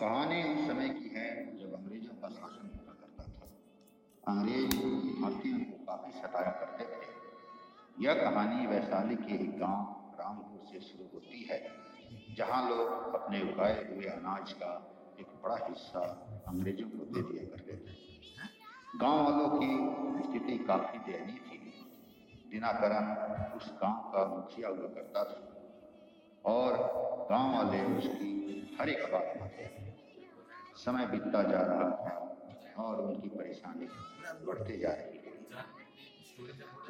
[0.00, 3.48] कहानी उस समय की है जब अंग्रेज़ों का शासन हुआ करता था।
[4.32, 4.76] अंग्रेज़
[5.20, 7.08] भारतीयों को काफ़ी सताया करते थे।
[8.04, 11.58] यह कहानी वैशाली के एक गाँव, रामपुर से शुरू होती है,
[12.36, 14.72] जहाँ लोग अपने उगाए हुए अनाज का
[15.20, 16.00] एक बड़ा हिस्सा
[16.48, 19.70] अंग्रेज़ों को दे दिया करते थे। गाँव वालों की
[20.22, 21.58] स्थिति काफ़ी दयनीय थी।
[22.50, 23.12] दिनाकरण
[23.56, 26.78] उस गाँव का मुखिया हुआ करता था और
[27.30, 28.30] गाँव वाले उसकी
[28.80, 29.89] हर एक बात मानते
[30.80, 32.12] समय बीतता जा रहा था
[32.82, 33.86] और उनकी परेशानी
[34.46, 35.30] बढ़ते जा रही थी।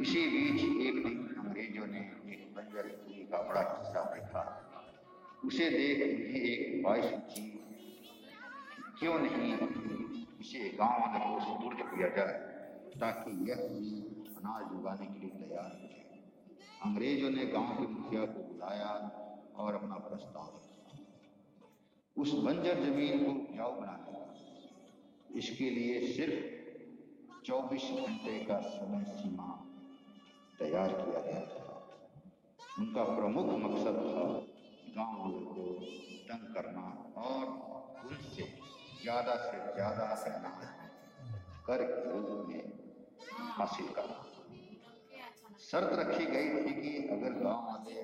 [0.01, 2.01] इसी बीच एक दिन अंग्रेज़ों ने
[2.33, 4.43] एक बंजर भूमि का बड़ा हिस्सा देखा।
[5.45, 7.49] उसे देख उन्हें एक ख्वाहिश हुई
[9.01, 9.51] क्यों नहीं
[10.41, 12.35] इसे गाँव को सुपुर्द किया जाए
[13.01, 13.61] ताकि यह
[14.39, 16.21] अनाज उगाने के लिए तैयार हो जाए?
[16.87, 18.93] अंग्रेज़ों ने गाँव के मुखिया को बुलाया
[19.57, 20.47] और अपना प्रस्ताव
[22.21, 26.39] उस बंजर ज़मीन को उपजाऊ बनाने का इसके लिए सिर्फ़
[27.47, 29.49] 24 घंटे का समय सीमा
[30.59, 31.65] तैयार किया गया था।
[32.79, 34.25] उनका प्रमुख मकसद था
[34.97, 35.65] गाँव वालों को
[36.29, 36.85] तंग करना
[37.27, 37.45] और
[38.09, 38.45] उनसे
[39.03, 40.65] ज़्यादा से ज़्यादा अनाज
[41.67, 41.81] कर
[42.49, 42.63] में
[43.57, 44.21] हासिल करना।
[45.71, 47.99] शर्त रखी गई थी कि अगर गाँव वाले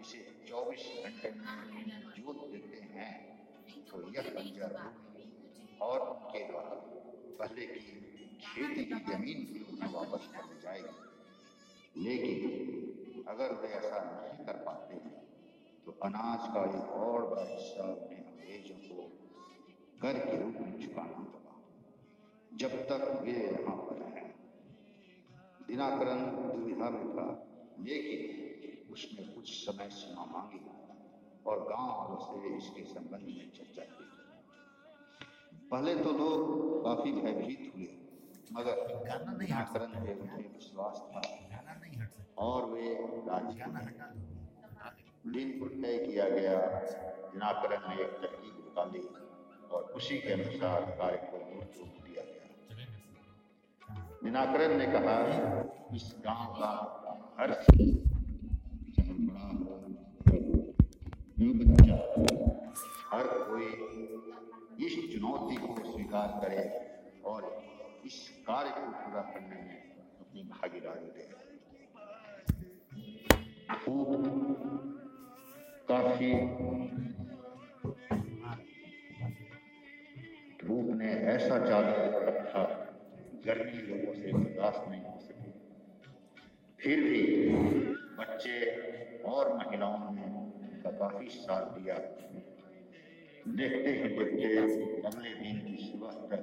[0.00, 1.41] इसे 24 घंटे में
[4.62, 6.74] बंजर और उनके द्वारा
[7.38, 7.80] पहले की
[8.42, 14.56] खेती की ज़मीन भी उन्हें वापस कर दी जाएगी। लेकिन अगर वे ऐसा नहीं कर
[14.64, 15.20] पाते हैं
[15.86, 19.02] तो अनाज का एक और बड़ा हिस्सा उन्हें अंग्रेज़ों को
[20.02, 21.54] कर के रूप में चुकाना होगा
[22.52, 24.34] जब तक वे यहाँ पर हैं,
[25.68, 26.20] दिनाकरण
[26.52, 27.26] दुविधा में था,
[27.80, 30.60] लेकिन उसने कुछ समय सीमा मांगी
[31.46, 34.04] और गाँव वालों से इसके संबंध में चर्चा की।
[35.72, 36.40] पहले तो लोग
[36.84, 37.86] काफ़ी भयभीत हुए
[38.52, 38.80] मगर
[39.38, 41.20] व्याकरण पे उन्हें विश्वास था।
[41.52, 42.82] गाना नहीं हट सकता। और वे
[45.32, 46.56] दिन को तय किया गया
[47.32, 49.02] दिनाकरण ने एक तरकीब निकाली
[49.68, 52.44] और उसी के अनुसार कार्य को रूप दिया गया।
[54.24, 55.16] दिनाकरण ने कहा
[55.94, 56.72] इस गाँव का
[57.40, 57.50] हर
[61.50, 62.51] बच्चा हर कोई
[64.80, 66.62] इस चुनौती को स्वीकार करे
[67.24, 67.40] और
[68.06, 68.16] इस
[68.46, 69.78] कार्य को पूरा करने में
[70.20, 71.24] अपनी भागीदारी दे।
[75.88, 76.32] काफ़ी
[80.62, 81.98] धूप ने ऐसा चादर
[82.28, 82.64] रखा
[83.46, 85.50] गर्मी लोगों से बर्दाश्त नहीं हो सकी।
[86.80, 87.22] फिर भी
[88.18, 88.56] बच्चे
[89.22, 90.26] और महिलाओं ने
[90.84, 91.96] काफ़ी साथ दिया।
[93.44, 96.42] देखते ही देखते अगले दिन की सुबह तक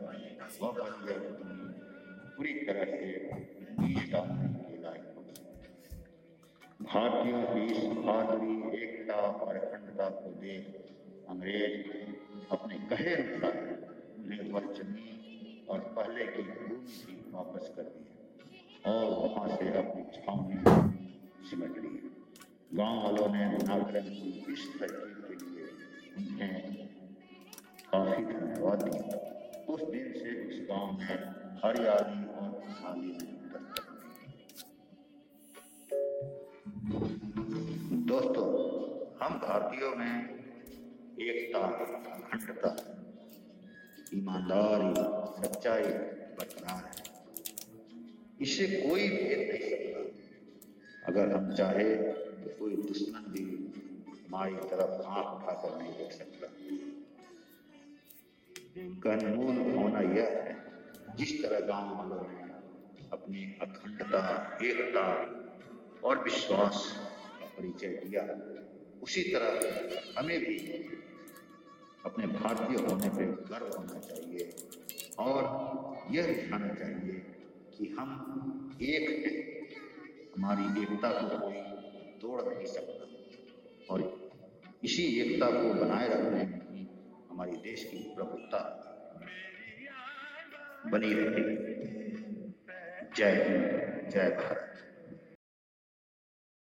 [0.61, 1.19] वह बंजर
[2.35, 3.09] पूरी तरह से
[6.81, 13.57] भारतीयों की इस बहादुरी एकता और अखंडता को देख अंग्रेज़ अपने कहे अनुसार
[14.19, 20.03] उन्हें वह ज़मीन और पहले की भूमि भी वापस कर दी और वहाँ से अपनी
[20.15, 20.57] छावनी
[21.49, 21.95] सिमट ली
[22.73, 25.69] गाँव वालों ने नागरिक की इस तरकीब के लिए
[26.17, 26.88] उन्हें
[27.95, 29.17] काफ़ी धन्यवाद दिया।
[29.69, 31.05] उस दिन से उस गाँव में
[31.65, 33.17] हरियाली और खुशहाली
[38.05, 38.45] दोस्तों,
[39.21, 40.29] हम भारतीयों में
[41.21, 42.75] एकता, अखंडता,
[44.13, 44.93] ईमानदारी,
[45.43, 45.83] सच्चाई
[46.37, 47.03] बरकरार है।
[48.41, 49.99] इसे कोई भेद नहीं सकता।
[51.05, 53.43] अगर हम चाहे तो कोई दुश्मन भी
[54.27, 56.58] हमारी तरफ़ आँख उठाकर नहीं देख सकता।
[58.79, 60.65] कानून होना यह है,
[61.15, 62.49] जिस तरह गाँव वालों ने
[63.11, 65.35] अपनी अखंडता, एकता
[66.03, 66.99] और विश्वास
[67.39, 68.21] का परिचय दिया,
[69.03, 70.57] उसी तरह हमें भी
[72.05, 74.55] अपने भारतीय होने पर गर्व होना चाहिए।
[75.19, 75.43] और
[76.11, 77.13] यह दिखाना चाहिए
[77.77, 79.59] कि हम एक हैं,
[80.37, 81.53] हमारी एकता को कोई
[82.21, 83.05] तोड़ नहीं सकता।
[83.93, 84.29] और
[84.83, 86.58] इसी एकता को बनाए रखने में
[87.39, 88.59] हमारी देश की प्रभुता
[90.85, 91.43] बनी रहे।
[93.17, 94.68] जय हिंद जय भारत।